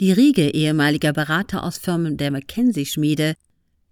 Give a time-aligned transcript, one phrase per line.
[0.00, 3.34] Die Riege ehemaliger Berater aus Firmen der McKinsey-Schmiede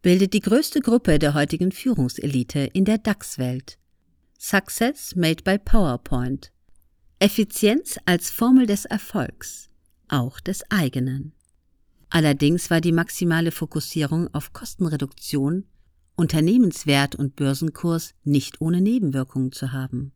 [0.01, 3.77] bildet die größte Gruppe der heutigen Führungselite in der DAX-Welt.
[4.39, 6.51] Success made by PowerPoint.
[7.19, 9.69] Effizienz als Formel des Erfolgs,
[10.09, 11.35] auch des eigenen.
[12.09, 15.67] Allerdings war die maximale Fokussierung auf Kostenreduktion,
[16.17, 20.13] Unternehmenswert und Börsenkurs nicht ohne Nebenwirkungen zu haben.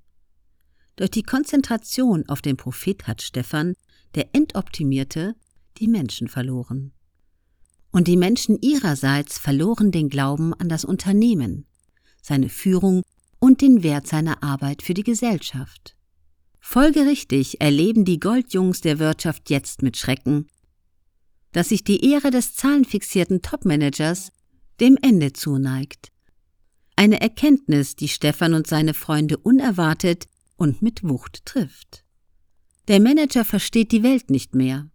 [0.96, 3.74] Durch die Konzentration auf den Profit hat Stefan,
[4.14, 5.34] der Endoptimierte,
[5.78, 6.92] die Menschen verloren.
[7.90, 11.66] Und die Menschen ihrerseits verloren den Glauben an das Unternehmen,
[12.22, 13.02] seine Führung
[13.38, 15.96] und den Wert seiner Arbeit für die Gesellschaft.
[16.60, 20.46] Folgerichtig erleben die Goldjungs der Wirtschaft jetzt mit Schrecken,
[21.50, 24.30] dass sich die Ehre des zahlenfixierten Topmanagers
[24.80, 26.12] dem Ende zuneigt.
[26.96, 32.04] Eine Erkenntnis, die Stefan und seine Freunde unerwartet und mit Wucht trifft.
[32.88, 34.88] Der Manager versteht die Welt nicht mehr.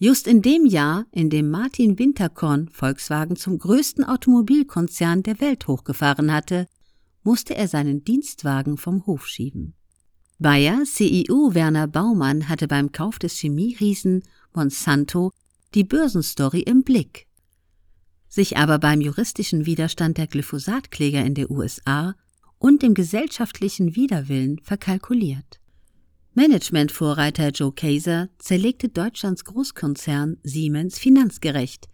[0.00, 6.32] Just in dem Jahr, in dem Martin Winterkorn Volkswagen zum größten Automobilkonzern der Welt hochgefahren
[6.32, 6.68] hatte,
[7.24, 9.74] musste er seinen Dienstwagen vom Hof schieben.
[10.38, 14.22] Bayer CEO Werner Baumann hatte beim Kauf des Chemieriesen
[14.54, 15.32] Monsanto
[15.74, 17.26] die Börsenstory im Blick,
[18.28, 22.14] sich aber beim juristischen Widerstand der Glyphosatkläger in der USA
[22.58, 25.58] und dem gesellschaftlichen Widerwillen verkalkuliert.
[26.38, 31.88] Managementvorreiter Joe Kaiser zerlegte Deutschlands Großkonzern Siemens finanzgerecht,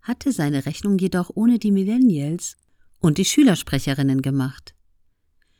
[0.00, 2.56] hatte seine Rechnung jedoch ohne die Millennials
[3.00, 4.74] und die Schülersprecherinnen gemacht.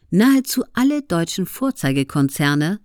[0.09, 2.81] Nahezu alle deutschen Vorzeigekonzerne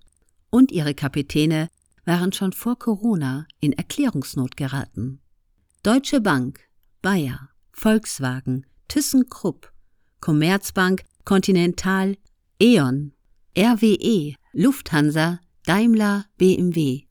[0.50, 1.70] und ihre Kapitäne
[2.04, 5.22] waren schon vor Corona in Erklärungsnot geraten.
[5.82, 6.60] Deutsche Bank,
[7.02, 9.72] Bayer, Volkswagen, ThyssenKrupp,
[10.20, 12.18] Commerzbank, Continental,
[12.60, 13.14] E.ON,
[13.58, 17.04] RWE, Lufthansa, Daimler, BMW.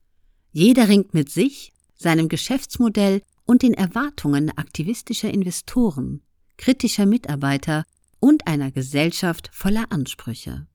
[0.51, 6.21] Jeder ringt mit sich, seinem Geschäftsmodell und den Erwartungen aktivistischer Investoren,
[6.57, 7.85] kritischer Mitarbeiter
[8.19, 10.67] und einer Gesellschaft voller Ansprüche.